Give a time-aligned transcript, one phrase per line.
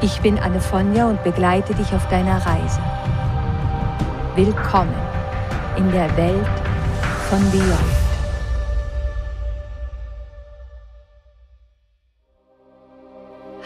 [0.00, 2.80] Ich bin Anne Fonja und begleite dich auf deiner Reise.
[4.36, 4.94] Willkommen
[5.76, 6.46] in der Welt
[7.28, 7.98] von Beyond.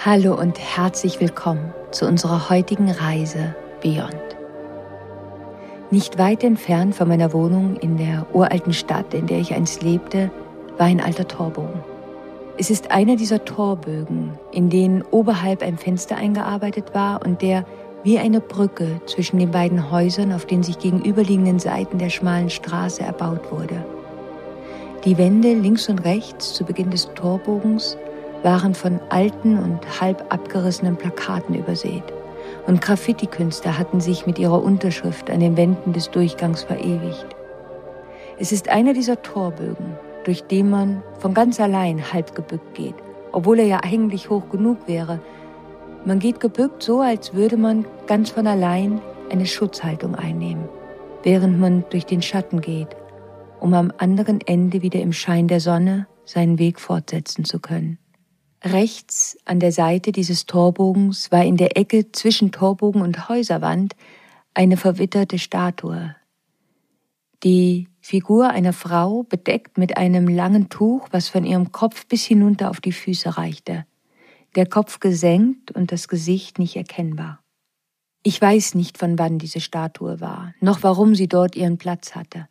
[0.03, 4.17] Hallo und herzlich willkommen zu unserer heutigen Reise Beyond.
[5.91, 10.31] Nicht weit entfernt von meiner Wohnung in der uralten Stadt, in der ich einst lebte,
[10.79, 11.82] war ein alter Torbogen.
[12.63, 17.67] Es ist einer dieser Torbögen, in denen oberhalb ein Fenster eingearbeitet war und der
[18.05, 23.03] wie eine Brücke zwischen den beiden Häusern auf den sich gegenüberliegenden Seiten der schmalen Straße
[23.03, 23.85] erbaut wurde.
[25.05, 27.97] Die Wände links und rechts zu Beginn des Torbogens
[28.45, 32.05] waren von alten und halb abgerissenen Plakaten übersät
[32.69, 37.27] und Graffiti-Künstler hatten sich mit ihrer Unterschrift an den Wänden des Durchgangs verewigt.
[38.39, 42.95] Es ist einer dieser Torbögen, durch den man von ganz allein halb gebückt geht,
[43.33, 45.21] obwohl er ja eigentlich hoch genug wäre.
[46.05, 49.01] Man geht gebückt so, als würde man ganz von allein
[49.31, 50.69] eine Schutzhaltung einnehmen,
[51.23, 52.89] während man durch den Schatten geht,
[53.61, 57.99] um am anderen Ende wieder im Schein der Sonne seinen Weg fortsetzen zu können.
[58.65, 63.97] Rechts an der Seite dieses Torbogens war in der Ecke zwischen Torbogen und Häuserwand
[64.55, 66.15] eine verwitterte Statue,
[67.45, 72.71] die Figur einer Frau, bedeckt mit einem langen Tuch, was von ihrem Kopf bis hinunter
[72.71, 73.87] auf die Füße reichte,
[74.55, 77.41] der Kopf gesenkt und das Gesicht nicht erkennbar.
[78.23, 82.49] Ich weiß nicht, von wann diese Statue war, noch warum sie dort ihren Platz hatte.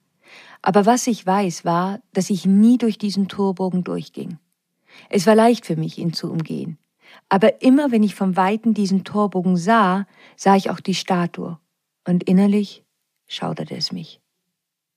[0.61, 4.37] Aber was ich weiß, war, dass ich nie durch diesen Torbogen durchging.
[5.09, 6.77] Es war leicht für mich, ihn zu umgehen.
[7.29, 10.05] Aber immer wenn ich vom Weiten diesen Torbogen sah,
[10.35, 11.57] sah ich auch die Statue.
[12.07, 12.83] Und innerlich
[13.27, 14.20] schauderte es mich.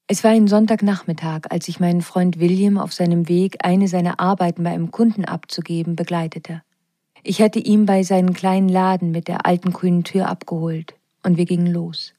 [0.07, 4.63] Es war ein Sonntagnachmittag, als ich meinen Freund William auf seinem Weg, eine seiner Arbeiten
[4.63, 6.63] bei einem Kunden abzugeben, begleitete.
[7.23, 11.47] Ich hatte ihn bei seinem kleinen Laden mit der alten grünen Tür abgeholt und wir
[11.47, 12.13] gingen los.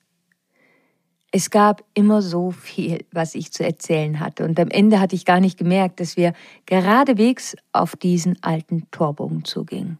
[1.31, 5.25] Es gab immer so viel, was ich zu erzählen hatte, und am Ende hatte ich
[5.25, 6.33] gar nicht gemerkt, dass wir
[6.65, 9.99] geradewegs auf diesen alten Torbogen zugingen.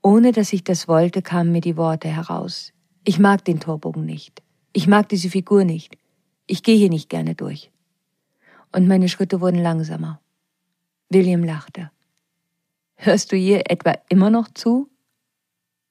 [0.00, 2.72] Ohne dass ich das wollte, kamen mir die Worte heraus.
[3.04, 4.40] Ich mag den Torbogen nicht.
[4.72, 5.98] Ich mag diese Figur nicht.
[6.50, 7.70] Ich gehe hier nicht gerne durch.
[8.72, 10.20] Und meine Schritte wurden langsamer.
[11.08, 11.92] William lachte.
[12.96, 14.90] Hörst du hier etwa immer noch zu?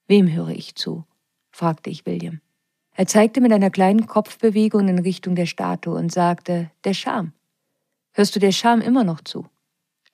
[0.07, 1.05] Wem höre ich zu?
[1.49, 2.41] fragte ich William.
[2.91, 7.31] Er zeigte mit einer kleinen Kopfbewegung in Richtung der Statue und sagte, der Scham.
[8.11, 9.47] Hörst du der Scham immer noch zu?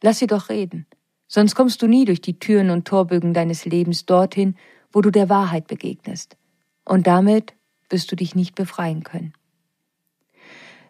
[0.03, 0.85] Lass sie doch reden,
[1.27, 4.55] sonst kommst du nie durch die Türen und Torbögen deines Lebens dorthin,
[4.91, 6.37] wo du der Wahrheit begegnest.
[6.83, 7.55] Und damit
[7.89, 9.33] wirst du dich nicht befreien können.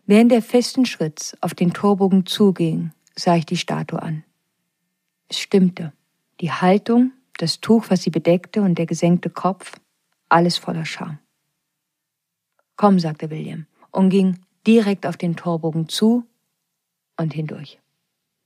[0.07, 4.23] Während er festen Schritts auf den Torbogen zuging, sah ich die Statue an.
[5.29, 5.93] Es stimmte.
[6.41, 9.79] Die Haltung, das Tuch, was sie bedeckte und der gesenkte Kopf,
[10.29, 11.17] alles voller Scham.
[12.75, 16.25] Komm, sagte William und ging direkt auf den Torbogen zu
[17.17, 17.79] und hindurch.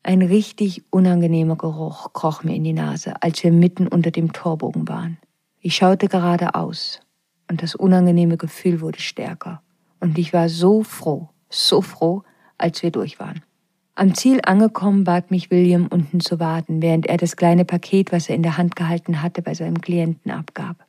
[0.04, 4.88] Ein richtig unangenehmer Geruch kroch mir in die Nase, als wir mitten unter dem Torbogen
[4.88, 5.18] waren.
[5.60, 7.02] Ich schaute geradeaus
[7.50, 9.62] und das unangenehme Gefühl wurde stärker.
[10.00, 12.24] Und ich war so froh, so froh,
[12.58, 13.42] als wir durch waren.
[13.96, 18.30] Am Ziel angekommen, bat mich William, unten zu warten, während er das kleine Paket, was
[18.30, 20.86] er in der Hand gehalten hatte, bei seinem Klienten abgab.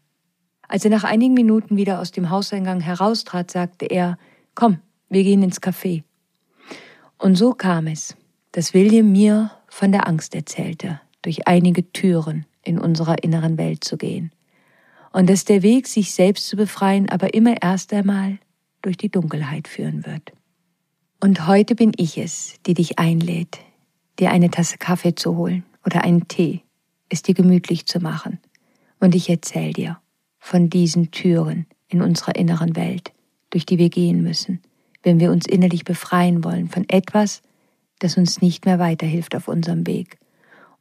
[0.69, 4.17] Als er nach einigen Minuten wieder aus dem Hauseingang heraustrat, sagte er,
[4.55, 4.79] Komm,
[5.09, 6.05] wir gehen ins Café.
[7.19, 8.17] Und so kam es,
[8.53, 13.97] dass William mir von der Angst erzählte, durch einige Türen in unserer inneren Welt zu
[13.97, 14.31] gehen.
[15.13, 18.39] Und dass der Weg, sich selbst zu befreien, aber immer erst einmal
[18.83, 20.33] durch die Dunkelheit führen wird.
[21.23, 23.59] Und heute bin ich es, die dich einlädt,
[24.19, 26.63] dir eine Tasse Kaffee zu holen oder einen Tee,
[27.11, 28.39] es dir gemütlich zu machen.
[29.01, 30.01] Und ich erzähle dir
[30.39, 33.13] von diesen Türen in unserer inneren Welt,
[33.51, 34.63] durch die wir gehen müssen,
[35.03, 37.43] wenn wir uns innerlich befreien wollen von etwas,
[37.99, 40.17] das uns nicht mehr weiterhilft auf unserem Weg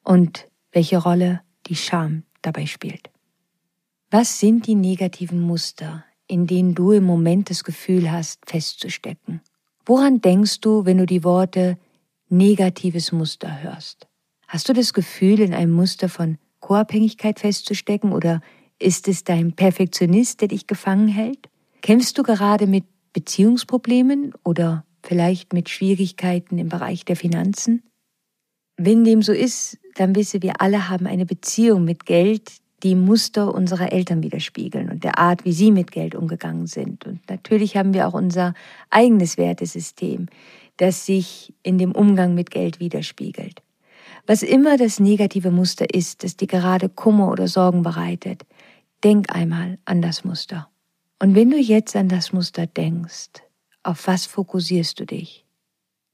[0.04, 3.10] und welche Rolle die Scham dabei spielt.
[4.10, 9.42] Was sind die negativen Muster, in denen du im Moment das Gefühl hast, festzustecken?
[9.90, 11.76] Woran denkst du, wenn du die Worte
[12.30, 14.06] negatives Muster hörst?
[14.48, 18.42] Hast du das Gefühl, in einem Muster von Co-Abhängigkeit festzustecken oder
[18.78, 21.50] ist es dein Perfektionist, der dich gefangen hält?
[21.82, 22.84] Kämpfst du gerade mit
[23.14, 27.82] Beziehungsproblemen oder vielleicht mit Schwierigkeiten im Bereich der Finanzen?
[28.78, 32.52] Wenn dem so ist, dann wisse, wir alle haben eine Beziehung mit Geld,
[32.84, 37.06] die Muster unserer Eltern widerspiegeln und der Art, wie sie mit Geld umgegangen sind.
[37.06, 38.54] Und natürlich haben wir auch unser
[38.90, 40.28] eigenes Wertesystem,
[40.78, 43.62] das sich in dem Umgang mit Geld widerspiegelt.
[44.28, 48.46] Was immer das negative Muster ist, das dir gerade Kummer oder Sorgen bereitet,
[49.04, 50.70] denk einmal an das Muster.
[51.20, 53.44] Und wenn du jetzt an das Muster denkst,
[53.84, 55.46] auf was fokussierst du dich?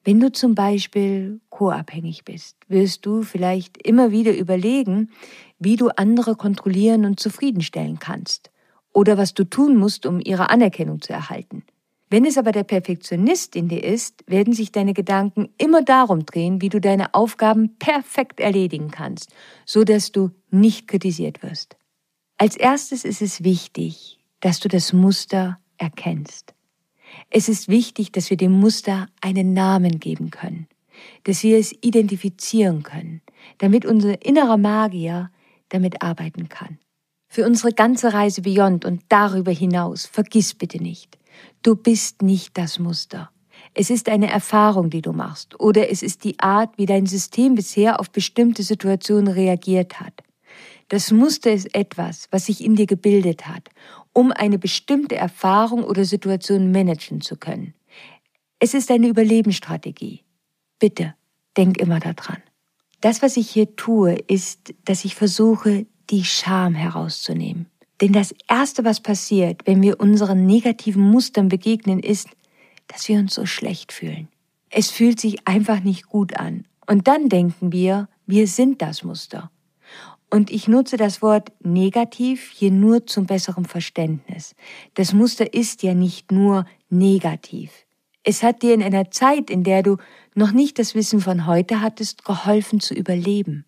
[0.06, 5.10] Wenn du zum Beispiel co-abhängig bist, wirst du vielleicht immer wieder überlegen,
[5.58, 8.52] wie du andere kontrollieren und zufriedenstellen kannst
[8.94, 11.64] oder was du tun musst, um ihre Anerkennung zu erhalten.
[12.12, 16.62] Wenn es aber der Perfektionist in dir ist, werden sich deine Gedanken immer darum drehen,
[16.62, 19.34] wie du deine Aufgaben perfekt erledigen kannst,
[19.66, 21.78] so dass du nicht kritisiert wirst.
[22.38, 26.55] Als erstes ist es wichtig, dass du das Muster erkennst.
[27.38, 30.68] Es ist wichtig, dass wir dem Muster einen Namen geben können,
[31.26, 33.22] dass wir es identifizieren können,
[33.58, 35.32] damit unser innerer Magier
[35.68, 36.80] damit arbeiten kann.
[37.28, 41.18] Für unsere ganze Reise Beyond und darüber hinaus, vergiss bitte nicht,
[41.62, 43.30] du bist nicht das Muster.
[43.74, 47.56] Es ist eine Erfahrung, die du machst, oder es ist die Art, wie dein System
[47.56, 50.24] bisher auf bestimmte Situationen reagiert hat.
[50.88, 53.70] Das Muster ist etwas, was sich in dir gebildet hat
[54.16, 57.74] um eine bestimmte Erfahrung oder Situation managen zu können.
[58.60, 60.22] Es ist eine Überlebensstrategie.
[60.80, 61.16] Bitte,
[61.58, 62.42] denk immer daran.
[63.02, 67.66] Das, was ich hier tue, ist, dass ich versuche, die Scham herauszunehmen.
[68.00, 72.30] Denn das Erste, was passiert, wenn wir unseren negativen Mustern begegnen, ist,
[72.88, 74.30] dass wir uns so schlecht fühlen.
[74.70, 76.66] Es fühlt sich einfach nicht gut an.
[76.88, 79.52] Und dann denken wir, wir sind das Muster.
[80.30, 84.56] Und ich nutze das Wort negativ hier nur zum besseren Verständnis.
[84.96, 87.72] Das Muster ist ja nicht nur negativ.
[88.24, 89.98] Es hat dir in einer Zeit, in der du
[90.34, 93.66] noch nicht das Wissen von heute hattest, geholfen zu überleben.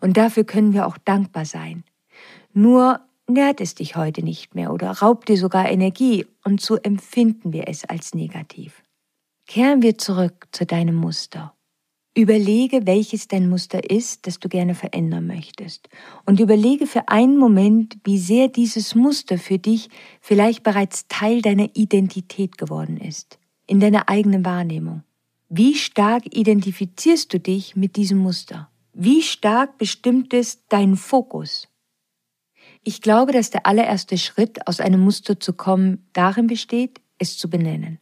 [0.00, 1.84] Und dafür können wir auch dankbar sein.
[2.52, 7.52] Nur nährt es dich heute nicht mehr oder raubt dir sogar Energie und so empfinden
[7.52, 8.82] wir es als negativ.
[9.46, 11.54] Kehren wir zurück zu deinem Muster.
[12.18, 15.88] Überlege, welches dein Muster ist, das du gerne verändern möchtest.
[16.26, 19.88] Und überlege für einen Moment, wie sehr dieses Muster für dich
[20.20, 23.38] vielleicht bereits Teil deiner Identität geworden ist,
[23.68, 25.04] in deiner eigenen Wahrnehmung.
[25.48, 28.68] Wie stark identifizierst du dich mit diesem Muster?
[28.92, 31.68] Wie stark bestimmt es deinen Fokus?
[32.82, 37.48] Ich glaube, dass der allererste Schritt, aus einem Muster zu kommen, darin besteht, es zu
[37.48, 38.00] benennen.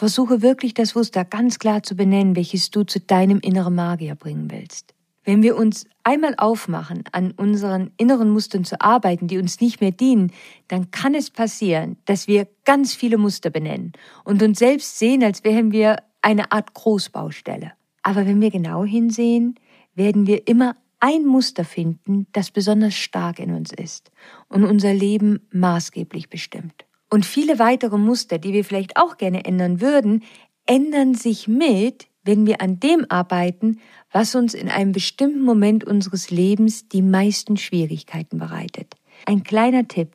[0.00, 4.50] Versuche wirklich das Muster ganz klar zu benennen, welches du zu deinem inneren Magier bringen
[4.50, 4.94] willst.
[5.24, 9.90] Wenn wir uns einmal aufmachen, an unseren inneren Mustern zu arbeiten, die uns nicht mehr
[9.90, 10.32] dienen,
[10.68, 13.92] dann kann es passieren, dass wir ganz viele Muster benennen
[14.24, 17.72] und uns selbst sehen, als wären wir eine Art Großbaustelle.
[18.02, 19.56] Aber wenn wir genau hinsehen,
[19.94, 24.10] werden wir immer ein Muster finden, das besonders stark in uns ist
[24.48, 26.86] und unser Leben maßgeblich bestimmt.
[27.10, 30.22] Und viele weitere Muster, die wir vielleicht auch gerne ändern würden,
[30.64, 33.80] ändern sich mit, wenn wir an dem arbeiten,
[34.12, 38.94] was uns in einem bestimmten Moment unseres Lebens die meisten Schwierigkeiten bereitet.
[39.26, 40.14] Ein kleiner Tipp.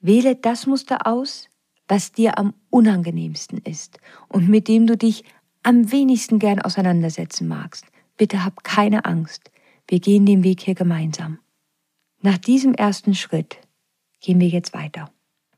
[0.00, 1.48] Wähle das Muster aus,
[1.88, 5.24] was dir am unangenehmsten ist und mit dem du dich
[5.62, 7.86] am wenigsten gern auseinandersetzen magst.
[8.16, 9.50] Bitte hab keine Angst.
[9.88, 11.38] Wir gehen den Weg hier gemeinsam.
[12.20, 13.58] Nach diesem ersten Schritt
[14.20, 15.10] gehen wir jetzt weiter.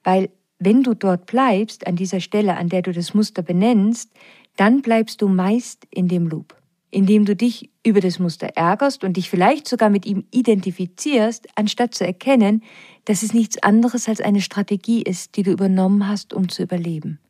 [0.03, 4.11] Weil wenn du dort bleibst, an dieser Stelle, an der du das Muster benennst,
[4.57, 6.57] dann bleibst du meist in dem Loop,
[6.91, 11.95] indem du dich über das Muster ärgerst und dich vielleicht sogar mit ihm identifizierst, anstatt
[11.95, 12.63] zu erkennen,
[13.05, 17.21] dass es nichts anderes als eine Strategie ist, die du übernommen hast, um zu überleben.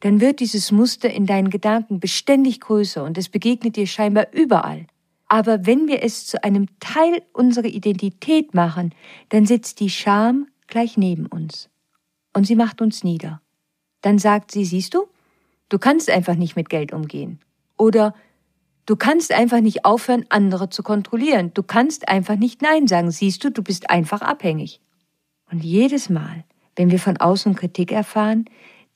[0.00, 4.86] Dann wird dieses Muster in deinen Gedanken beständig größer und es begegnet dir scheinbar überall.
[5.28, 8.94] Aber wenn wir es zu einem Teil unserer Identität machen,
[9.28, 11.68] dann sitzt die Scham gleich neben uns
[12.36, 13.40] und sie macht uns nieder.
[14.02, 15.08] Dann sagt sie, siehst du,
[15.70, 17.40] du kannst einfach nicht mit Geld umgehen.
[17.78, 18.14] Oder
[18.84, 21.52] du kannst einfach nicht aufhören, andere zu kontrollieren.
[21.54, 23.10] Du kannst einfach nicht Nein sagen.
[23.10, 24.82] Siehst du, du bist einfach abhängig.
[25.50, 26.44] Und jedes Mal,
[26.76, 28.44] wenn wir von außen Kritik erfahren,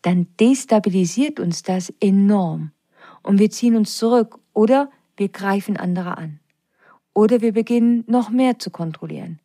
[0.02, 2.72] dann destabilisiert uns das enorm.
[3.22, 6.40] Und wir ziehen uns zurück oder wir greifen andere an.
[7.14, 9.40] Oder wir beginnen noch mehr zu kontrollieren.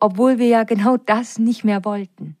[0.00, 2.38] Obwohl wir ja genau das nicht mehr wollten.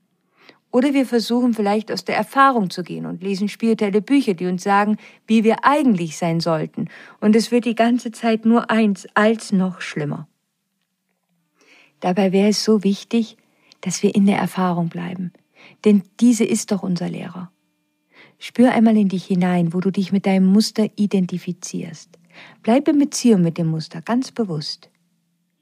[0.70, 4.62] Oder wir versuchen vielleicht aus der Erfahrung zu gehen und lesen spirituelle Bücher, die uns
[4.62, 6.88] sagen, wie wir eigentlich sein sollten.
[7.20, 10.28] Und es wird die ganze Zeit nur eins als noch schlimmer.
[12.00, 13.36] Dabei wäre es so wichtig,
[13.80, 15.32] dass wir in der Erfahrung bleiben.
[15.84, 17.50] Denn diese ist doch unser Lehrer.
[18.38, 22.18] Spür einmal in dich hinein, wo du dich mit deinem Muster identifizierst.
[22.62, 24.90] Bleib in Beziehung mit dem Muster, ganz bewusst.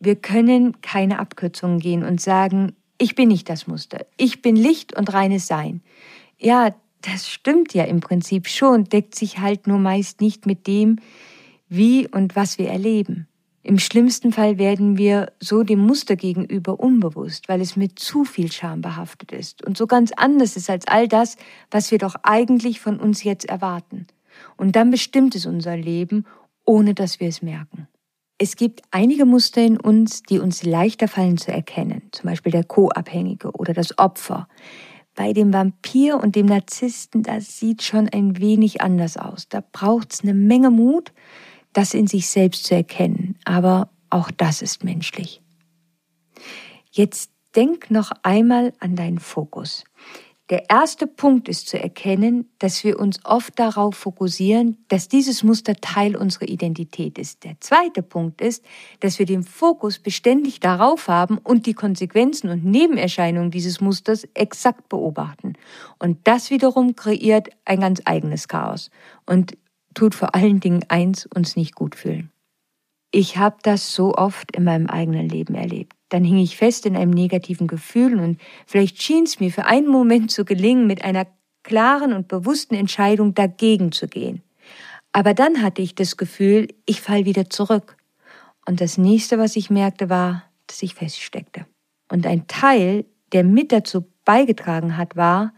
[0.00, 4.96] Wir können keine Abkürzungen gehen und sagen, ich bin nicht das Muster, ich bin Licht
[4.96, 5.82] und reines Sein.
[6.38, 10.98] Ja, das stimmt ja im Prinzip schon, deckt sich halt nur meist nicht mit dem,
[11.68, 13.28] wie und was wir erleben.
[13.62, 18.52] Im schlimmsten Fall werden wir so dem Muster gegenüber unbewusst, weil es mit zu viel
[18.52, 21.36] Scham behaftet ist und so ganz anders ist als all das,
[21.70, 24.06] was wir doch eigentlich von uns jetzt erwarten.
[24.58, 26.26] Und dann bestimmt es unser Leben,
[26.66, 27.88] ohne dass wir es merken.
[28.44, 32.62] Es gibt einige Muster in uns, die uns leichter fallen zu erkennen, zum Beispiel der
[32.62, 34.48] Co-Abhängige oder das Opfer.
[35.14, 39.48] Bei dem Vampir und dem Narzissten, das sieht schon ein wenig anders aus.
[39.48, 41.14] Da braucht es eine Menge Mut,
[41.72, 43.38] das in sich selbst zu erkennen.
[43.46, 45.40] Aber auch das ist menschlich.
[46.90, 49.84] Jetzt denk noch einmal an deinen Fokus.
[50.50, 55.74] Der erste Punkt ist zu erkennen, dass wir uns oft darauf fokussieren, dass dieses Muster
[55.76, 57.44] Teil unserer Identität ist.
[57.44, 58.62] Der zweite Punkt ist,
[59.00, 64.90] dass wir den Fokus beständig darauf haben und die Konsequenzen und Nebenerscheinungen dieses Musters exakt
[64.90, 65.54] beobachten.
[65.98, 68.90] Und das wiederum kreiert ein ganz eigenes Chaos.
[69.24, 69.56] Und
[69.94, 72.30] tut vor allen Dingen eins, uns nicht gut fühlen.
[73.10, 75.94] Ich habe das so oft in meinem eigenen Leben erlebt.
[76.14, 79.88] Dann hing ich fest in einem negativen Gefühl und vielleicht schien es mir für einen
[79.88, 81.26] Moment zu gelingen, mit einer
[81.64, 84.40] klaren und bewussten Entscheidung dagegen zu gehen.
[85.11, 87.97] Aber dann hatte ich das Gefühl, ich fall wieder zurück.
[88.64, 91.66] Und das nächste, was ich merkte, war, dass ich feststeckte.
[92.09, 95.52] Und ein Teil, der mit dazu beigetragen hat, war,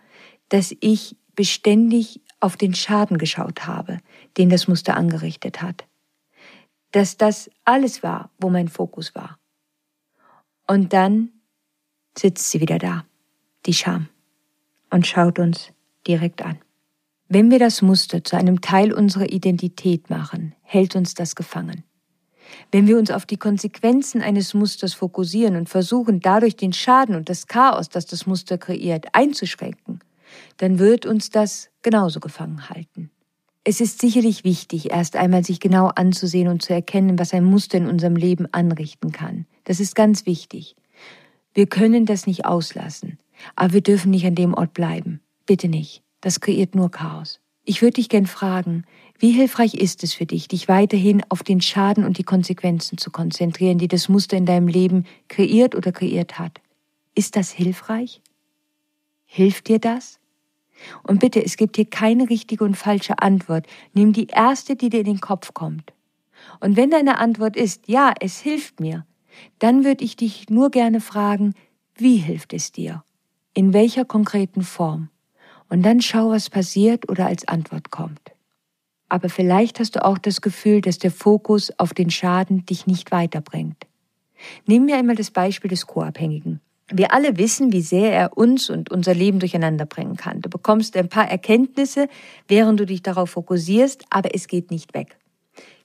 [0.49, 3.99] dass ich beständig auf den Schaden geschaut habe,
[4.39, 5.85] den das Muster angerichtet hat.
[6.93, 9.37] Dass das alles war, wo mein Fokus war.
[10.67, 11.31] Und dann
[12.19, 13.05] sitzt sie wieder da,
[13.67, 14.09] die Scham,
[14.91, 15.73] und schaut uns
[16.07, 16.59] direkt an.
[17.29, 21.83] Wenn wir das Muster zu einem Teil unserer Identität machen, hält uns das gefangen.
[22.71, 27.29] Wenn wir uns auf die Konsequenzen eines Musters fokussieren und versuchen, dadurch den Schaden und
[27.29, 30.01] das Chaos, das das Muster kreiert, einzuschränken,
[30.59, 33.11] dann wird uns das genauso gefangen halten.
[33.69, 37.79] Es ist sicherlich wichtig, erst einmal sich genau anzusehen und zu erkennen, was ein Muster
[37.79, 39.45] in unserem Leben anrichten kann.
[39.65, 40.77] Das ist ganz wichtig.
[41.53, 43.19] Wir können das nicht auslassen,
[43.57, 45.21] aber wir dürfen nicht an dem Ort bleiben.
[45.47, 46.05] Bitte nicht.
[46.21, 47.41] Das kreiert nur Chaos.
[47.65, 48.85] Ich würde dich gern fragen,
[49.19, 53.11] wie hilfreich ist es für dich, dich weiterhin auf den Schaden und die Konsequenzen zu
[53.11, 56.61] konzentrieren, die das Muster in deinem Leben kreiert oder kreiert hat?
[57.17, 58.21] Ist das hilfreich?
[59.25, 60.21] Hilft dir das?
[61.03, 63.67] Und bitte, es gibt hier keine richtige und falsche Antwort.
[63.95, 65.93] Nimm die erste, die dir in den Kopf kommt.
[66.61, 69.07] Und wenn deine Antwort ist, ja, es hilft mir,
[69.59, 71.55] dann würde ich dich nur gerne fragen,
[71.95, 73.05] wie hilft es dir?
[73.55, 75.09] In welcher konkreten Form?
[75.69, 78.33] Und dann schau, was passiert oder als Antwort kommt.
[79.09, 83.13] Aber vielleicht hast du auch das Gefühl, dass der Fokus auf den Schaden dich nicht
[83.13, 83.87] weiterbringt.
[84.67, 86.61] Nehmen wir einmal das Beispiel des Co-Abhängigen.
[86.91, 90.41] Wir alle wissen, wie sehr er uns und unser Leben durcheinander bringen kann.
[90.41, 92.09] Du bekommst ein paar Erkenntnisse,
[92.47, 95.19] während du dich darauf fokussierst, aber es geht nicht weg.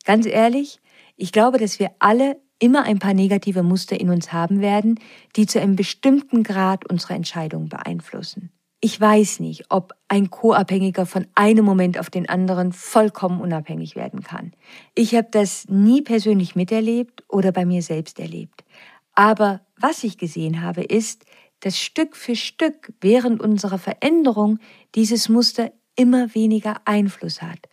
[0.06, 0.80] Ganz ehrlich,
[1.18, 5.00] ich glaube, dass wir alle immer ein paar negative Muster in uns haben werden,
[5.36, 8.52] die zu einem bestimmten Grad unsere Entscheidungen beeinflussen.
[8.80, 14.24] Ich weiß nicht, ob ein Co-Abhängiger von einem Moment auf den anderen vollkommen unabhängig werden
[14.24, 14.54] kann.
[14.96, 18.64] Ich habe das nie persönlich miterlebt oder bei mir selbst erlebt.
[19.14, 21.26] Aber was ich gesehen habe, ist,
[21.62, 24.60] dass Stück für Stück während unserer Veränderung
[24.96, 27.70] dieses Muster immer weniger Einfluss hat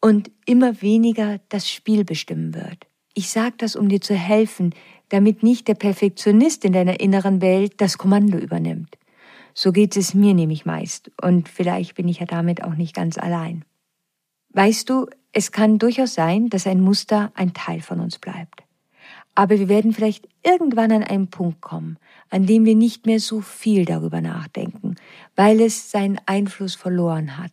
[0.00, 2.86] und immer weniger das Spiel bestimmen wird.
[3.14, 4.74] Ich sage das, um dir zu helfen,
[5.08, 8.96] damit nicht der Perfektionist in deiner inneren Welt das Kommando übernimmt.
[9.54, 13.18] So geht es mir nämlich meist und vielleicht bin ich ja damit auch nicht ganz
[13.18, 13.64] allein.
[14.50, 18.62] Weißt du, es kann durchaus sein, dass ein Muster ein Teil von uns bleibt.
[19.38, 21.96] Aber wir werden vielleicht irgendwann an einen Punkt kommen,
[22.28, 24.96] an dem wir nicht mehr so viel darüber nachdenken,
[25.36, 27.52] weil es seinen Einfluss verloren hat.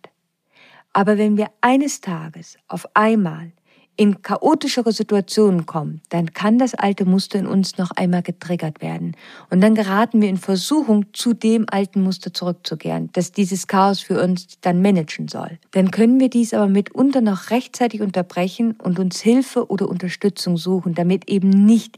[0.94, 3.52] Aber wenn wir eines Tages auf einmal
[3.98, 9.16] in chaotischere Situationen kommen, dann kann das alte Muster in uns noch einmal getriggert werden.
[9.50, 14.22] Und dann geraten wir in Versuchung, zu dem alten Muster zurückzukehren, das dieses Chaos für
[14.22, 15.60] uns dann managen soll.
[15.72, 20.94] Dann können wir dies aber mitunter noch rechtzeitig unterbrechen und uns Hilfe oder Unterstützung suchen,
[20.94, 21.98] damit eben nicht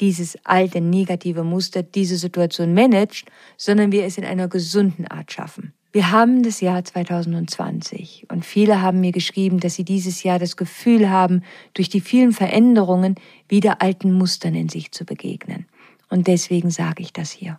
[0.00, 5.72] dieses alte negative Muster diese Situation managt, sondern wir es in einer gesunden Art schaffen.
[5.98, 10.56] Wir haben das Jahr 2020 und viele haben mir geschrieben, dass sie dieses Jahr das
[10.56, 11.42] Gefühl haben,
[11.74, 13.16] durch die vielen Veränderungen
[13.48, 15.66] wieder alten Mustern in sich zu begegnen.
[16.08, 17.58] Und deswegen sage ich das hier.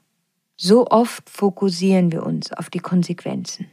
[0.55, 3.65] So oft fokussieren wir uns auf die Konsequenzen.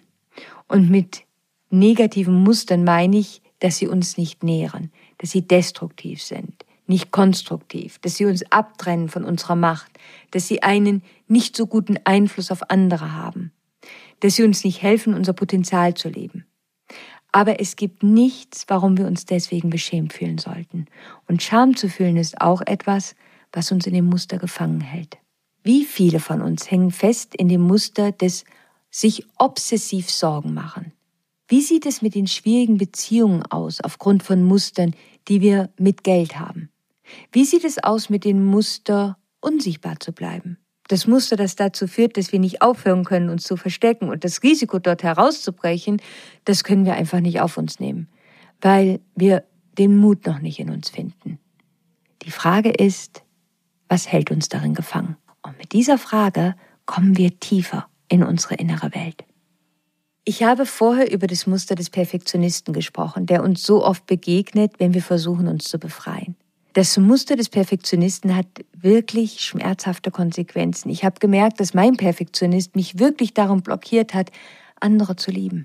[0.66, 1.22] Und mit
[1.70, 8.00] negativen Mustern meine ich, dass sie uns nicht nähren, dass sie destruktiv sind, nicht konstruktiv,
[8.00, 9.92] dass sie uns abtrennen von unserer Macht,
[10.32, 13.52] dass sie einen nicht so guten Einfluss auf andere haben,
[14.20, 16.46] dass sie uns nicht helfen, unser Potenzial zu leben.
[17.32, 20.86] Aber es gibt nichts, warum wir uns deswegen beschämt fühlen sollten.
[21.28, 23.14] Und Scham zu fühlen ist auch etwas,
[23.52, 25.18] was uns in dem Muster gefangen hält.
[25.62, 28.44] Wie viele von uns hängen fest in dem Muster des
[28.90, 30.92] sich obsessiv Sorgen machen?
[31.48, 34.94] Wie sieht es mit den schwierigen Beziehungen aus aufgrund von Mustern,
[35.28, 36.70] die wir mit Geld haben?
[37.32, 40.58] Wie sieht es aus mit dem Muster, unsichtbar zu bleiben?
[40.88, 44.42] Das Muster, das dazu führt, dass wir nicht aufhören können, uns zu verstecken und das
[44.42, 46.00] Risiko, dort herauszubrechen,
[46.44, 48.08] das können wir einfach nicht auf uns nehmen,
[48.60, 49.44] weil wir
[49.78, 51.38] den Mut noch nicht in uns finden.
[52.22, 53.22] Die Frage ist,
[53.88, 55.16] was hält uns darin gefangen?
[55.42, 56.54] Und mit dieser Frage
[56.86, 59.24] kommen wir tiefer in unsere innere Welt.
[60.24, 64.92] Ich habe vorher über das Muster des Perfektionisten gesprochen, der uns so oft begegnet, wenn
[64.92, 66.36] wir versuchen, uns zu befreien.
[66.76, 70.90] Das Muster des Perfektionisten hat wirklich schmerzhafte Konsequenzen.
[70.90, 74.30] Ich habe gemerkt, dass mein Perfektionist mich wirklich darum blockiert hat,
[74.78, 75.64] andere zu lieben.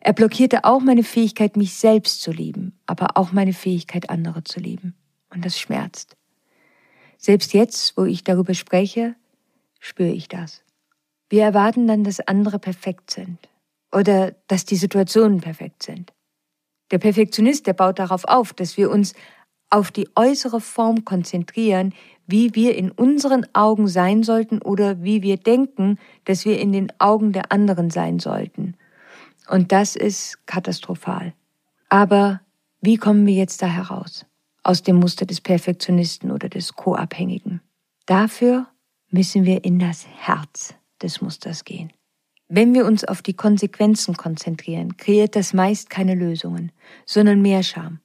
[0.00, 4.58] Er blockierte auch meine Fähigkeit, mich selbst zu lieben, aber auch meine Fähigkeit, andere zu
[4.58, 4.96] lieben.
[5.32, 6.16] Und das schmerzt.
[7.16, 9.14] Selbst jetzt, wo ich darüber spreche,
[9.78, 10.64] spüre ich das.
[11.28, 13.38] Wir erwarten dann, dass andere perfekt sind
[13.92, 16.12] oder dass die Situationen perfekt sind.
[16.90, 19.14] Der Perfektionist, der baut darauf auf, dass wir uns
[19.70, 21.94] auf die äußere Form konzentrieren,
[22.26, 26.92] wie wir in unseren Augen sein sollten oder wie wir denken, dass wir in den
[26.98, 28.74] Augen der anderen sein sollten.
[29.48, 31.34] Und das ist katastrophal.
[31.88, 32.40] Aber
[32.80, 34.26] wie kommen wir jetzt da heraus?
[34.62, 37.60] Aus dem Muster des Perfektionisten oder des Co-Abhängigen.
[38.06, 38.66] Dafür
[39.10, 41.92] müssen wir in das Herz des Musters gehen.
[42.48, 46.72] Wenn wir uns auf die Konsequenzen konzentrieren, kreiert das meist keine Lösungen,
[47.06, 48.00] sondern mehr Scham.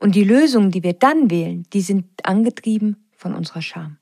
[0.00, 3.98] Und die Lösungen, die wir dann wählen, die sind angetrieben von unserer Scham.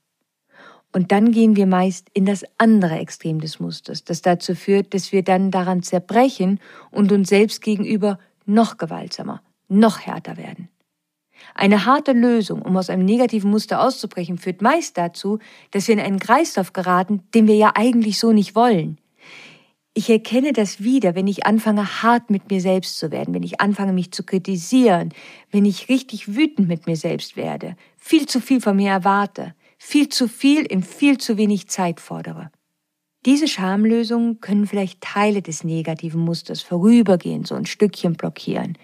[0.92, 5.12] Und dann gehen wir meist in das andere Extrem des Musters, das dazu führt, dass
[5.12, 10.68] wir dann daran zerbrechen und uns selbst gegenüber noch gewaltsamer, noch härter werden.
[11.54, 15.38] Eine harte Lösung, um aus einem negativen Muster auszubrechen, führt meist dazu,
[15.72, 18.98] dass wir in einen Kreislauf geraten, den wir ja eigentlich so nicht wollen.
[19.94, 23.60] Ich erkenne das wieder, wenn ich anfange, hart mit mir selbst zu werden, wenn ich
[23.60, 25.12] anfange, mich zu kritisieren,
[25.50, 30.08] wenn ich richtig wütend mit mir selbst werde, viel zu viel von mir erwarte, viel
[30.08, 32.50] zu viel in viel zu wenig Zeit fordere.
[33.26, 38.78] Diese Schamlösungen können vielleicht Teile des negativen Musters vorübergehend so ein Stückchen blockieren,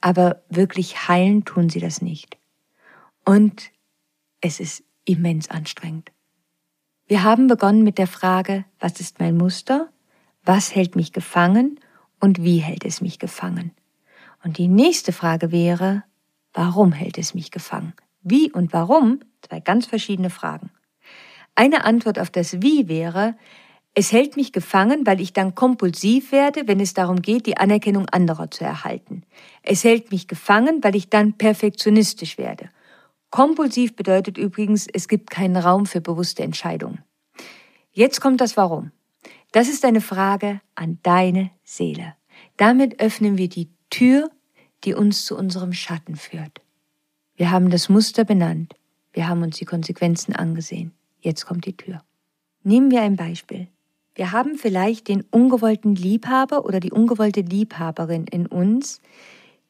[0.00, 2.36] aber wirklich heilen tun sie das nicht.
[3.24, 3.70] Und
[4.40, 6.12] es ist immens anstrengend.
[7.06, 9.88] Wir haben begonnen mit der Frage, was ist mein Muster?
[10.48, 11.78] Was hält mich gefangen
[12.20, 13.72] und wie hält es mich gefangen?
[14.42, 16.04] Und die nächste Frage wäre,
[16.54, 17.92] warum hält es mich gefangen?
[18.22, 19.20] Wie und warum?
[19.42, 20.70] Zwei ganz verschiedene Fragen.
[21.54, 23.36] Eine Antwort auf das Wie wäre,
[23.92, 28.08] es hält mich gefangen, weil ich dann kompulsiv werde, wenn es darum geht, die Anerkennung
[28.08, 29.24] anderer zu erhalten.
[29.62, 32.70] Es hält mich gefangen, weil ich dann perfektionistisch werde.
[33.28, 37.04] Kompulsiv bedeutet übrigens, es gibt keinen Raum für bewusste Entscheidungen.
[37.92, 38.92] Jetzt kommt das Warum.
[39.52, 42.14] Das ist eine Frage an deine Seele.
[42.56, 44.30] Damit öffnen wir die Tür,
[44.84, 46.60] die uns zu unserem Schatten führt.
[47.36, 48.74] Wir haben das Muster benannt.
[49.12, 50.92] Wir haben uns die Konsequenzen angesehen.
[51.20, 52.02] Jetzt kommt die Tür.
[52.62, 53.68] Nehmen wir ein Beispiel.
[54.14, 59.00] Wir haben vielleicht den ungewollten Liebhaber oder die ungewollte Liebhaberin in uns,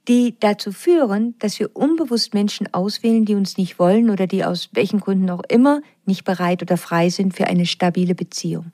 [0.08, 4.70] die dazu führen, dass wir unbewusst Menschen auswählen, die uns nicht wollen oder die aus
[4.72, 8.72] welchen Gründen auch immer nicht bereit oder frei sind für eine stabile Beziehung.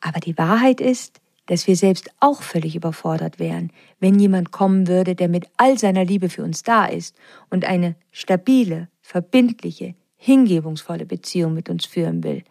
[0.00, 5.14] Aber die Wahrheit ist, dass wir selbst auch völlig überfordert wären, wenn jemand kommen würde,
[5.14, 7.16] der mit all seiner Liebe für uns da ist
[7.50, 12.44] und eine stabile, verbindliche, hingebungsvolle Beziehung mit uns führen will,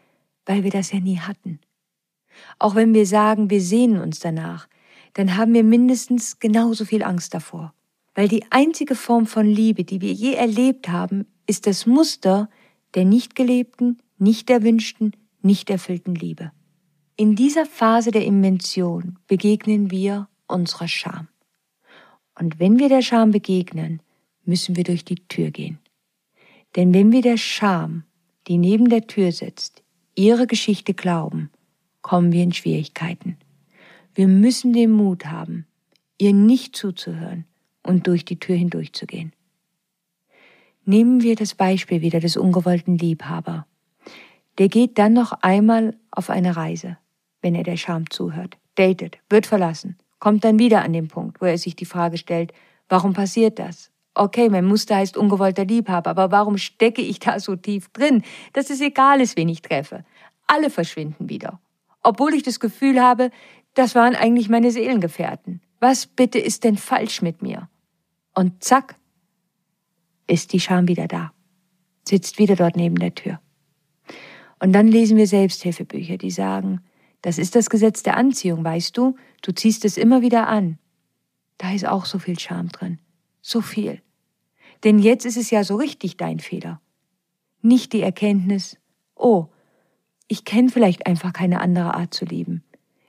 [0.46, 1.60] weil wir das ja nie hatten.
[2.60, 4.68] Auch wenn wir sagen, wir sehnen uns danach,
[5.14, 7.74] dann haben wir mindestens genauso viel Angst davor.
[8.16, 12.50] Weil die einzige Form von Liebe, die wir je erlebt haben, ist das Muster
[12.96, 16.52] der nicht gelebten, nicht erwünschten, nicht erfüllten Liebe.
[17.19, 21.27] In dieser Phase der Invention begegnen wir unserer Scham.
[22.38, 24.03] Und wenn wir der Scham begegnen,
[24.45, 25.80] müssen wir durch die Tür gehen.
[26.75, 28.03] Denn wenn wir der Scham,
[28.47, 29.82] die neben der Tür sitzt,
[30.13, 31.49] ihre Geschichte glauben,
[32.03, 33.36] kommen wir in Schwierigkeiten.
[34.13, 35.65] Wir müssen den Mut haben,
[36.19, 37.45] ihr nicht zuzuhören
[37.82, 39.34] und durch die Tür hindurchzugehen.
[40.86, 43.65] Nehmen wir das Beispiel wieder des ungewollten Liebhaber.
[44.60, 46.97] der geht dann noch einmal auf eine Reise,
[47.48, 51.46] wenn er der Scham zuhört, datet, wird verlassen, kommt dann wieder an den Punkt, wo
[51.46, 52.52] er sich die Frage stellt,
[52.90, 53.90] warum passiert das?
[54.16, 58.70] Okay, mein Muster heißt ungewollter Liebhaber, aber warum stecke ich da so tief drin, dass
[58.70, 60.04] es egal ist, wen ich treffe?
[60.46, 61.62] Alle verschwinden wieder.
[62.04, 63.32] Obwohl ich das Gefühl habe,
[63.76, 65.62] das waren eigentlich meine Seelengefährten.
[65.80, 67.70] Was bitte ist denn falsch mit mir?
[68.36, 68.96] Und zack,
[70.28, 71.32] ist die Scham wieder da,
[72.06, 73.40] sitzt wieder dort neben der Tür.
[74.60, 76.82] Und dann lesen wir Selbsthilfebücher, die sagen,
[77.28, 80.80] das ist das Gesetz der Anziehung, weißt du, du ziehst es immer wieder an.
[81.58, 83.00] Da ist auch so viel Scham drin,
[83.42, 84.02] so viel.
[84.86, 86.80] Denn jetzt ist es ja so richtig dein Fehler.
[87.62, 88.78] Nicht die Erkenntnis,
[89.13, 89.48] oh,
[90.30, 92.63] ich kenne vielleicht einfach keine andere Art zu lieben.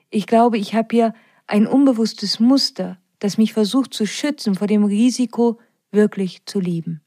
[0.09, 1.13] Ich glaube, ich habe hier
[1.47, 6.99] ein unbewusstes Muster, das mich versucht zu schützen vor dem Risiko, wirklich zu lieben.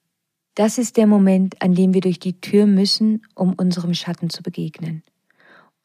[0.55, 4.43] Das ist der Moment, an dem wir durch die Tür müssen, um unserem Schatten zu
[4.43, 5.03] begegnen.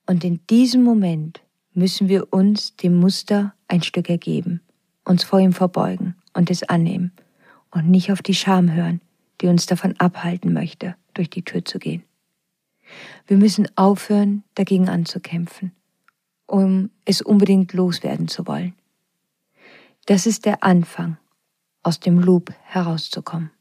[0.07, 1.41] Und in diesem Moment
[1.73, 4.61] müssen wir uns dem Muster ein Stück ergeben,
[5.03, 7.11] uns vor ihm verbeugen und es annehmen
[7.71, 9.01] und nicht auf die Scham hören,
[9.41, 12.03] die uns davon abhalten möchte, durch die Tür zu gehen.
[13.27, 15.73] Wir müssen aufhören, dagegen anzukämpfen,
[16.47, 18.73] um es unbedingt loswerden zu wollen.
[20.05, 21.17] Das ist der Anfang,
[21.83, 23.51] aus dem Loop herauszukommen.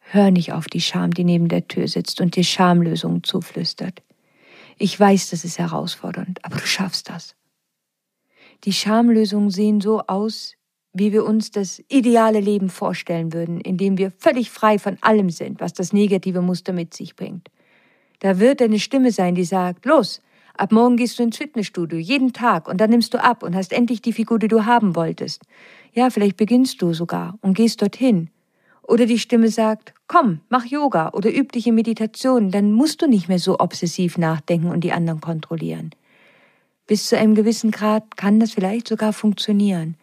[0.00, 4.02] Hör nicht auf die Scham, die neben der Tür sitzt und dir Schamlösungen zuflüstert.
[4.78, 7.34] Ich weiß, das ist herausfordernd, aber du schaffst das.
[8.64, 10.54] Die Schamlösungen sehen so aus,
[10.92, 15.30] wie wir uns das ideale Leben vorstellen würden, in dem wir völlig frei von allem
[15.30, 17.48] sind, was das negative Muster mit sich bringt.
[18.20, 20.22] Da wird eine Stimme sein, die sagt, los,
[20.54, 23.72] ab morgen gehst du ins Fitnessstudio, jeden Tag, und dann nimmst du ab und hast
[23.72, 25.42] endlich die Figur, die du haben wolltest.
[25.92, 28.30] Ja, vielleicht beginnst du sogar und gehst dorthin.
[28.86, 33.08] Oder die Stimme sagt, komm, mach Yoga oder üb dich in Meditation, dann musst du
[33.08, 35.90] nicht mehr so obsessiv nachdenken und die anderen kontrollieren.
[36.86, 39.96] Bis zu einem gewissen Grad kann das vielleicht sogar funktionieren,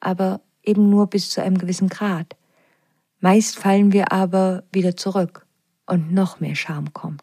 [0.00, 2.34] aber eben nur bis zu einem gewissen Grad.
[3.20, 5.46] Meist fallen wir aber wieder zurück
[5.86, 7.22] und noch mehr Scham kommt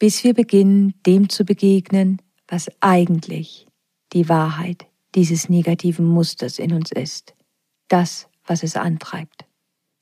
[0.00, 3.68] bis wir beginnen, dem zu begegnen, was eigentlich
[4.12, 7.34] die Wahrheit dieses negativen Musters in uns ist,
[7.86, 9.44] das, was es antreibt.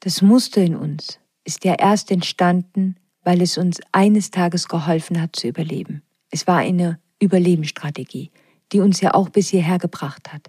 [0.09, 5.37] Das Muster in uns ist ja erst entstanden, weil es uns eines Tages geholfen hat
[5.37, 6.01] zu überleben.
[6.31, 8.31] Es war eine Überlebensstrategie,
[8.73, 10.49] die uns ja auch bis hierher gebracht hat.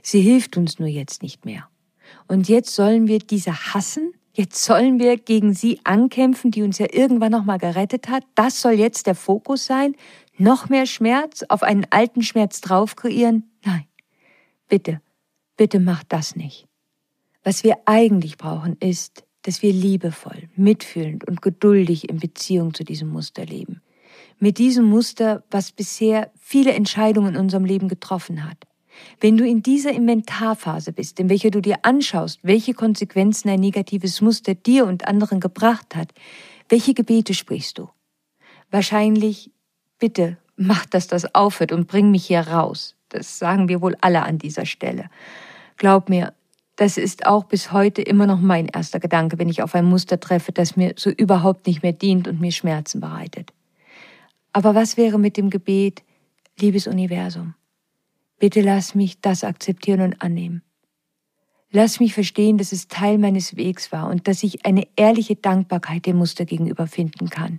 [0.00, 1.68] Sie hilft uns nur jetzt nicht mehr.
[2.28, 6.86] Und jetzt sollen wir diese hassen Jetzt sollen wir gegen sie ankämpfen, die uns ja
[6.92, 8.22] irgendwann noch mal gerettet hat.
[8.36, 9.96] Das soll jetzt der Fokus sein.
[10.36, 13.50] Noch mehr Schmerz auf einen alten Schmerz drauf kreieren?
[13.64, 13.86] Nein.
[14.68, 15.00] Bitte,
[15.56, 16.67] bitte macht das nicht.
[17.48, 23.08] Was wir eigentlich brauchen ist, dass wir liebevoll, mitfühlend und geduldig in Beziehung zu diesem
[23.08, 23.80] Muster leben.
[24.38, 28.58] Mit diesem Muster, was bisher viele Entscheidungen in unserem Leben getroffen hat.
[29.22, 34.20] Wenn du in dieser Inventarphase bist, in welcher du dir anschaust, welche Konsequenzen ein negatives
[34.20, 36.12] Muster dir und anderen gebracht hat,
[36.68, 37.88] welche Gebete sprichst du?
[38.70, 39.50] Wahrscheinlich,
[39.98, 42.94] bitte, mach, dass das aufhört und bring mich hier raus.
[43.08, 45.08] Das sagen wir wohl alle an dieser Stelle.
[45.78, 46.34] Glaub mir,
[46.78, 50.20] das ist auch bis heute immer noch mein erster Gedanke, wenn ich auf ein Muster
[50.20, 53.52] treffe, das mir so überhaupt nicht mehr dient und mir Schmerzen bereitet.
[54.52, 56.04] Aber was wäre mit dem Gebet,
[56.56, 57.54] liebes Universum?
[58.38, 60.62] Bitte lass mich das akzeptieren und annehmen.
[61.72, 66.06] Lass mich verstehen, dass es Teil meines Wegs war und dass ich eine ehrliche Dankbarkeit
[66.06, 67.58] dem Muster gegenüber finden kann.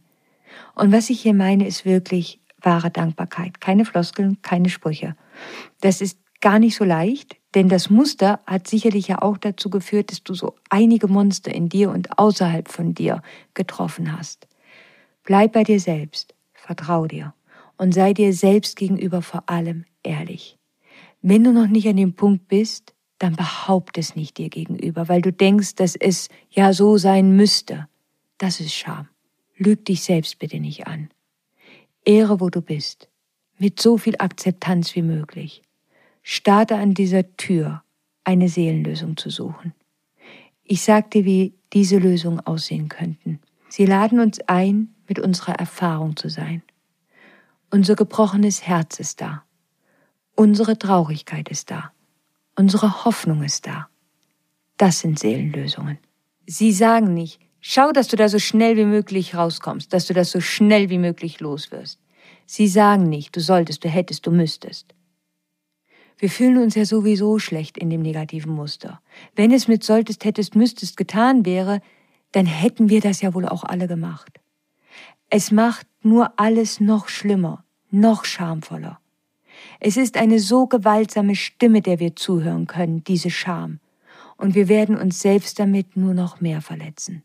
[0.75, 3.59] Und was ich hier meine, ist wirklich wahre Dankbarkeit.
[3.59, 5.17] Keine Floskeln, keine Sprüche.
[5.81, 10.11] Das ist gar nicht so leicht, denn das Muster hat sicherlich ja auch dazu geführt,
[10.11, 13.21] dass du so einige Monster in dir und außerhalb von dir
[13.53, 14.47] getroffen hast.
[15.23, 17.33] Bleib bei dir selbst, vertrau dir
[17.77, 20.57] und sei dir selbst gegenüber vor allem ehrlich.
[21.21, 25.21] Wenn du noch nicht an dem Punkt bist, dann behaupt es nicht dir gegenüber, weil
[25.21, 27.87] du denkst, dass es ja so sein müsste.
[28.37, 29.09] Das ist Scham.
[29.57, 31.09] Lüg dich selbst bitte nicht an.
[32.05, 33.09] Ehre, wo du bist,
[33.57, 35.61] mit so viel Akzeptanz wie möglich.
[36.31, 37.81] Starte an dieser Tür,
[38.23, 39.73] eine Seelenlösung zu suchen.
[40.63, 43.39] Ich sag dir, wie diese Lösungen aussehen könnten.
[43.67, 46.61] Sie laden uns ein, mit unserer Erfahrung zu sein.
[47.71, 49.43] Unser gebrochenes Herz ist da.
[50.35, 51.93] Unsere Traurigkeit ist da.
[52.55, 53.89] Unsere Hoffnung ist da.
[54.77, 55.97] Das sind Seelenlösungen.
[56.45, 60.29] Sie sagen nicht, schau, dass du da so schnell wie möglich rauskommst, dass du das
[60.29, 61.99] so schnell wie möglich loswirst.
[62.45, 64.93] Sie sagen nicht, du solltest, du hättest, du müsstest.
[66.19, 69.01] Wir fühlen uns ja sowieso schlecht in dem negativen Muster.
[69.35, 71.81] Wenn es mit solltest, hättest, müsstest getan wäre,
[72.33, 74.39] dann hätten wir das ja wohl auch alle gemacht.
[75.29, 78.99] Es macht nur alles noch schlimmer, noch schamvoller.
[79.79, 83.79] Es ist eine so gewaltsame Stimme, der wir zuhören können, diese Scham,
[84.35, 87.23] und wir werden uns selbst damit nur noch mehr verletzen.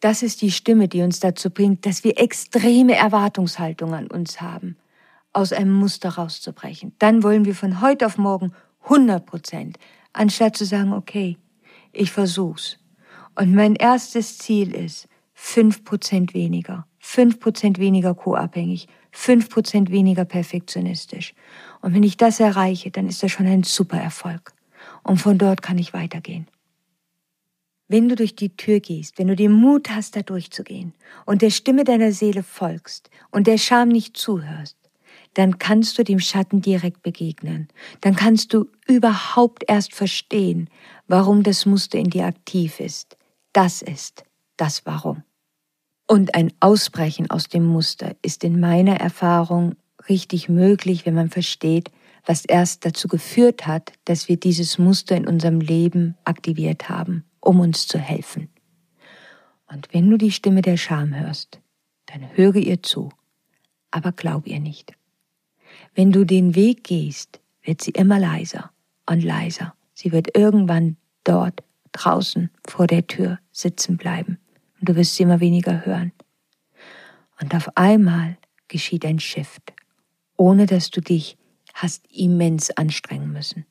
[0.00, 4.76] Das ist die Stimme, die uns dazu bringt, dass wir extreme Erwartungshaltung an uns haben,
[5.32, 6.94] aus einem Muster rauszubrechen.
[6.98, 8.52] Dann wollen wir von heute auf morgen
[8.84, 9.78] 100 Prozent,
[10.12, 11.38] anstatt zu sagen, okay,
[11.92, 12.78] ich versuch's.
[13.34, 20.24] Und mein erstes Ziel ist, 5 Prozent weniger, 5 Prozent weniger co-abhängig, 5 Prozent weniger
[20.24, 21.34] perfektionistisch.
[21.80, 24.52] Und wenn ich das erreiche, dann ist das schon ein super Erfolg.
[25.02, 26.46] Und von dort kann ich weitergehen.
[27.88, 30.94] Wenn du durch die Tür gehst, wenn du den Mut hast, da durchzugehen
[31.26, 34.76] und der Stimme deiner Seele folgst und der Scham nicht zuhörst,
[35.34, 37.68] dann kannst du dem Schatten direkt begegnen.
[38.00, 40.68] Dann kannst du überhaupt erst verstehen,
[41.06, 43.16] warum das Muster in dir aktiv ist.
[43.52, 44.24] Das ist
[44.56, 45.22] das Warum.
[46.06, 49.76] Und ein Ausbrechen aus dem Muster ist in meiner Erfahrung
[50.08, 51.90] richtig möglich, wenn man versteht,
[52.26, 57.60] was erst dazu geführt hat, dass wir dieses Muster in unserem Leben aktiviert haben, um
[57.60, 58.48] uns zu helfen.
[59.66, 61.60] Und wenn du die Stimme der Scham hörst,
[62.06, 63.10] dann höre ihr zu,
[63.90, 64.92] aber glaub ihr nicht.
[65.94, 68.70] Wenn du den Weg gehst, wird sie immer leiser
[69.08, 69.74] und leiser.
[69.94, 74.38] Sie wird irgendwann dort draußen vor der Tür sitzen bleiben
[74.80, 76.12] und du wirst sie immer weniger hören.
[77.40, 79.72] Und auf einmal geschieht ein Shift,
[80.36, 81.36] ohne dass du dich
[81.74, 83.66] hast immens anstrengen müssen.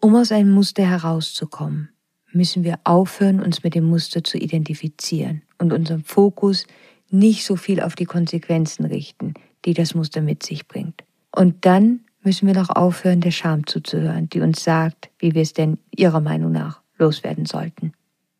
[0.00, 1.90] Um aus einem Muster herauszukommen,
[2.32, 6.66] müssen wir aufhören, uns mit dem Muster zu identifizieren und unseren Fokus
[7.10, 11.04] nicht so viel auf die Konsequenzen richten, die das Muster mit sich bringt.
[11.32, 15.52] Und dann müssen wir noch aufhören, der Scham zuzuhören, die uns sagt, wie wir es
[15.52, 17.92] denn ihrer Meinung nach loswerden sollten.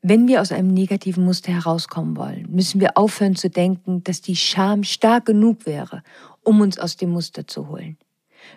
[0.02, 4.36] Wenn wir aus einem negativen Muster herauskommen wollen, müssen wir aufhören zu denken, dass die
[4.36, 6.02] Scham stark genug wäre,
[6.42, 7.98] um uns aus dem Muster zu holen.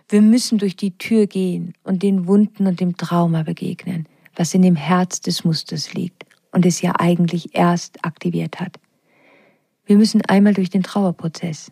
[0.08, 4.62] Wir müssen durch die Tür gehen und den Wunden und dem Trauma begegnen, was in
[4.62, 8.80] dem Herz des Musters liegt und es ja eigentlich erst aktiviert hat.
[9.86, 11.72] Wir müssen einmal durch den Trauerprozess,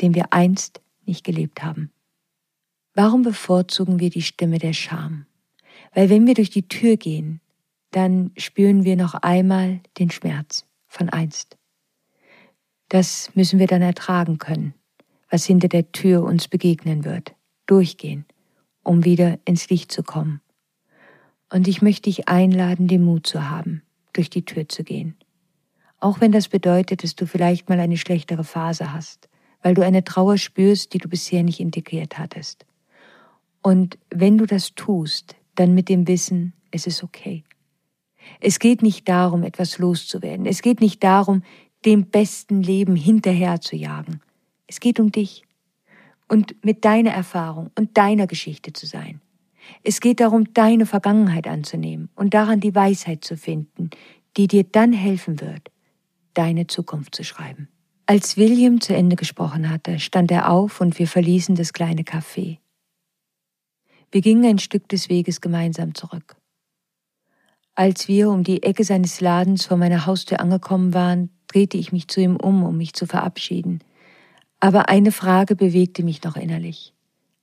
[0.00, 1.90] den wir einst nicht gelebt haben.
[2.94, 5.26] Warum bevorzugen wir die Stimme der Scham?
[5.94, 7.40] Weil wenn wir durch die Tür gehen,
[7.90, 11.56] dann spüren wir noch einmal den Schmerz von einst.
[12.88, 14.74] Das müssen wir dann ertragen können,
[15.30, 17.34] was hinter der Tür uns begegnen wird,
[17.66, 18.24] durchgehen,
[18.82, 20.40] um wieder ins Licht zu kommen.
[21.52, 23.82] Und ich möchte dich einladen, den Mut zu haben,
[24.12, 25.16] durch die Tür zu gehen.
[25.98, 29.29] Auch wenn das bedeutet, dass du vielleicht mal eine schlechtere Phase hast,
[29.62, 32.64] weil du eine Trauer spürst, die du bisher nicht integriert hattest.
[33.62, 37.44] Und wenn du das tust, dann mit dem Wissen, es ist okay.
[38.40, 40.46] Es geht nicht darum, etwas loszuwerden.
[40.46, 41.42] Es geht nicht darum,
[41.84, 44.20] dem besten Leben hinterher zu jagen.
[44.66, 45.44] Es geht um dich
[46.28, 49.20] und mit deiner Erfahrung und deiner Geschichte zu sein.
[49.82, 53.90] Es geht darum, deine Vergangenheit anzunehmen und daran die Weisheit zu finden,
[54.36, 55.70] die dir dann helfen wird,
[56.34, 57.68] deine Zukunft zu schreiben.
[58.10, 62.58] Als William zu Ende gesprochen hatte, stand er auf und wir verließen das kleine Café.
[64.10, 66.34] Wir gingen ein Stück des Weges gemeinsam zurück.
[67.76, 72.08] Als wir um die Ecke seines Ladens vor meiner Haustür angekommen waren, drehte ich mich
[72.08, 73.78] zu ihm um, um mich zu verabschieden.
[74.58, 76.92] Aber eine Frage bewegte mich noch innerlich.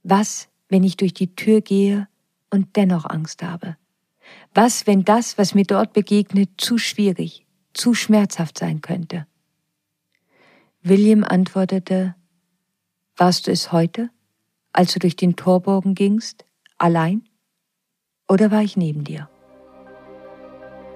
[0.04, 2.10] Was, wenn ich durch die Tür gehe
[2.50, 3.78] und dennoch Angst habe?
[4.54, 9.28] Was, wenn das, was mir dort begegnet, zu schwierig, zu schmerzhaft sein könnte?
[10.89, 12.15] William antwortete,
[13.17, 14.10] Warst du es heute,
[14.71, 16.45] als du durch den Torbogen gingst,
[16.78, 17.23] allein?
[18.30, 19.28] Oder war ich neben dir?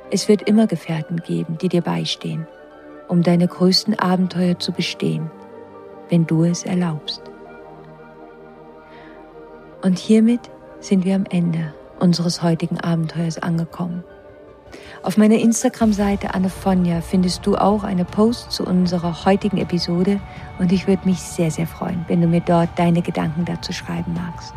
[0.09, 2.47] Es wird immer Gefährten geben, die dir beistehen,
[3.09, 5.29] um deine größten Abenteuer zu bestehen,
[6.09, 7.23] wenn du es erlaubst.
[9.81, 10.49] Und hiermit
[10.79, 14.05] sind wir am Ende unseres heutigen Abenteuers angekommen.
[15.03, 20.19] Auf meiner Instagram-Seite Annefonja findest du auch eine Post zu unserer heutigen Episode
[20.59, 24.13] und ich würde mich sehr, sehr freuen, wenn du mir dort deine Gedanken dazu schreiben
[24.13, 24.53] magst.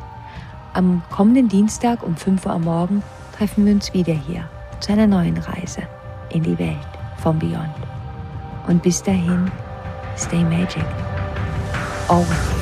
[0.75, 3.03] Am kommenden Dienstag um 5 Uhr am Morgen
[3.37, 4.47] treffen wir uns wieder hier
[4.81, 5.83] zu einer neuen Reise
[6.29, 6.77] in die Welt
[7.23, 7.75] vom Beyond.
[8.67, 9.51] Und bis dahin,
[10.17, 10.85] stay magic.
[12.09, 12.54] Always.